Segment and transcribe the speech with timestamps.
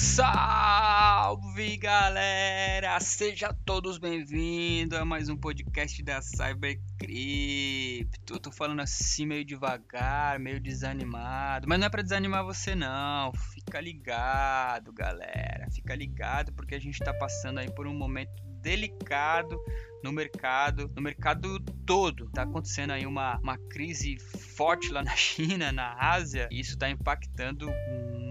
[0.00, 3.00] Salve galera!
[3.00, 8.34] Sejam todos bem-vindos a mais um podcast da Cybercrypto.
[8.34, 13.32] Eu tô falando assim meio devagar, meio desanimado, mas não é para desanimar você não.
[13.52, 15.68] Fica ligado, galera.
[15.72, 18.30] Fica ligado porque a gente tá passando aí por um momento
[18.62, 19.60] delicado
[20.04, 22.30] no mercado, no mercado todo.
[22.30, 24.16] Tá acontecendo aí uma, uma crise
[24.56, 27.68] forte lá na China, na Ásia, e isso está impactando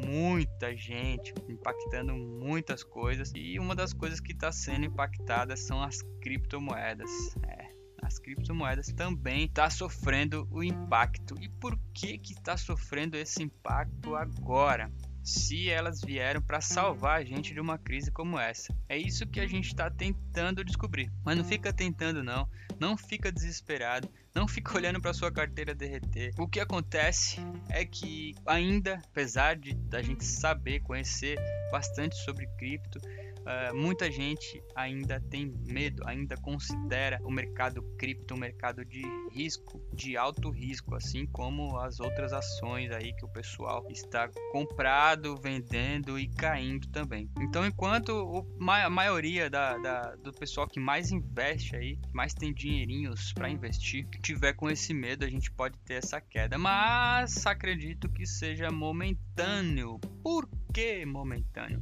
[0.07, 3.31] muita gente, impactando muitas coisas.
[3.35, 7.09] E uma das coisas que está sendo impactada são as criptomoedas.
[7.43, 7.67] É,
[8.01, 11.35] as criptomoedas também está sofrendo o impacto.
[11.41, 14.91] E por que que está sofrendo esse impacto agora?
[15.27, 18.73] Se elas vieram para salvar a gente de uma crise como essa.
[18.87, 21.11] É isso que a gente está tentando descobrir.
[21.25, 22.47] Mas não fica tentando não,
[22.79, 26.33] não fica desesperado, não fica olhando para sua carteira derreter.
[26.37, 31.37] O que acontece é que ainda, apesar de da gente saber, conhecer
[31.71, 32.99] bastante sobre cripto,
[33.47, 39.81] uh, muita gente ainda tem medo, ainda considera o mercado cripto um mercado de risco,
[39.93, 46.19] de alto risco, assim como as outras ações aí que o pessoal está comprado, vendendo
[46.19, 47.29] e caindo também.
[47.39, 52.53] Então, enquanto o, a maioria da, da, do pessoal que mais investe aí, mais tem
[52.53, 56.57] dinheirinhos para investir, tiver com esse medo, a gente pode ter essa queda.
[56.57, 59.99] Mas acredito que seja momentâneo.
[60.21, 61.81] Por que momentâneo?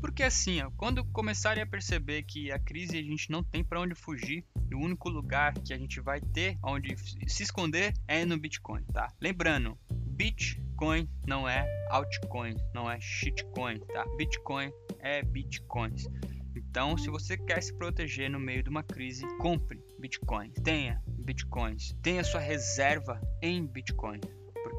[0.00, 3.80] Porque assim, ó, quando começarem a perceber que a crise a gente não tem para
[3.80, 6.96] onde fugir, e o único lugar que a gente vai ter onde
[7.28, 9.12] se esconder é no Bitcoin, tá?
[9.20, 14.04] Lembrando, Bitcoin não é altcoin, não é shitcoin, tá?
[14.16, 16.06] Bitcoin é bitcoins.
[16.54, 21.96] Então, se você quer se proteger no meio de uma crise, compre Bitcoin, tenha Bitcoins,
[22.02, 24.20] tenha sua reserva em Bitcoin,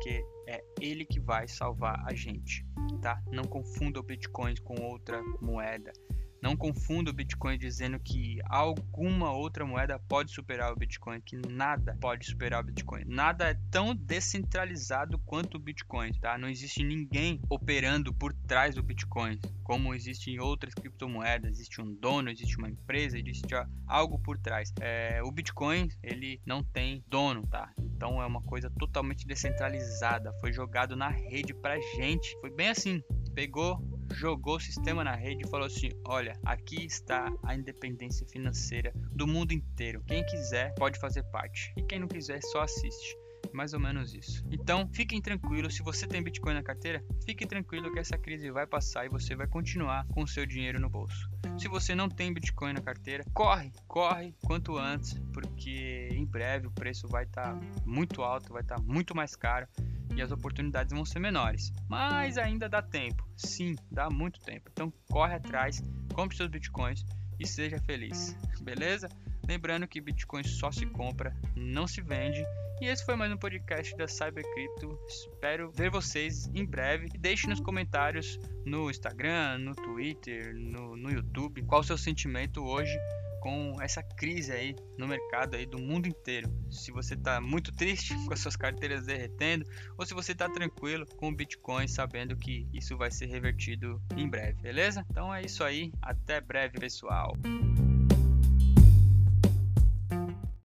[0.02, 2.66] porque é ele que vai salvar a gente
[3.02, 3.22] tá?
[3.32, 5.94] Não confunda o Bitcoin com outra moeda.
[6.42, 11.96] Não confunda o Bitcoin dizendo que alguma outra moeda pode superar o Bitcoin, que nada
[12.02, 13.04] pode superar o Bitcoin.
[13.06, 16.38] Nada é tão descentralizado quanto o Bitcoin, tá?
[16.40, 21.52] Não existe ninguém operando por trás do Bitcoin, como existe em outras criptomoedas.
[21.52, 23.54] Existe um dono, existe uma empresa, existe
[23.86, 24.74] algo por trás.
[24.80, 27.72] É, o Bitcoin, ele não tem dono, tá?
[27.80, 30.34] Então é uma coisa totalmente descentralizada.
[30.40, 32.36] Foi jogado na rede pra gente.
[32.42, 33.00] Foi bem assim.
[33.36, 33.78] Pegou,
[34.14, 39.28] jogou o sistema na rede e falou assim: olha, aqui está a independência financeira do
[39.28, 40.04] mundo inteiro.
[40.08, 41.74] Quem quiser pode fazer parte.
[41.78, 43.16] E quem não quiser só assiste
[43.54, 44.46] mais ou menos isso.
[44.50, 48.66] Então, fiquem tranquilos, se você tem Bitcoin na carteira, fique tranquilo que essa crise vai
[48.66, 51.30] passar e você vai continuar com o seu dinheiro no bolso.
[51.58, 56.72] Se você não tem Bitcoin na carteira, corre, corre quanto antes, porque em breve o
[56.72, 59.68] preço vai estar tá muito alto, vai estar tá muito mais caro
[60.16, 61.72] e as oportunidades vão ser menores.
[61.88, 64.70] Mas ainda dá tempo, sim, dá muito tempo.
[64.72, 65.82] Então corre atrás,
[66.14, 67.06] compre seus bitcoins
[67.40, 69.10] e seja feliz, beleza?
[69.48, 72.44] Lembrando que Bitcoin só se compra, não se vende.
[72.82, 74.98] E esse foi mais um podcast da Cybercrypto.
[75.08, 77.10] Espero ver vocês em breve.
[77.14, 82.66] E deixe nos comentários no Instagram, no Twitter, no, no YouTube qual o seu sentimento
[82.66, 82.98] hoje
[83.40, 86.52] com essa crise aí no mercado aí do mundo inteiro.
[86.72, 89.64] Se você está muito triste com as suas carteiras derretendo
[89.96, 94.28] ou se você está tranquilo com o Bitcoin sabendo que isso vai ser revertido em
[94.28, 95.06] breve, beleza?
[95.12, 97.38] Então é isso aí, até breve, pessoal.